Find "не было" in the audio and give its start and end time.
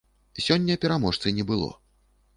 1.41-1.69